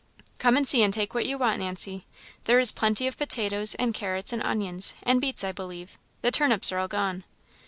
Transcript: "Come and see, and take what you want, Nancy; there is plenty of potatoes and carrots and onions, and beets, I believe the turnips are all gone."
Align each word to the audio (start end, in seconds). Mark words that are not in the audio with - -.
"Come 0.39 0.57
and 0.57 0.67
see, 0.67 0.81
and 0.81 0.91
take 0.91 1.13
what 1.13 1.27
you 1.27 1.37
want, 1.37 1.59
Nancy; 1.59 2.07
there 2.45 2.57
is 2.59 2.71
plenty 2.71 3.05
of 3.05 3.19
potatoes 3.19 3.75
and 3.75 3.93
carrots 3.93 4.33
and 4.33 4.41
onions, 4.41 4.95
and 5.03 5.21
beets, 5.21 5.43
I 5.43 5.51
believe 5.51 5.95
the 6.23 6.31
turnips 6.31 6.71
are 6.71 6.79
all 6.79 6.87
gone." 6.87 7.23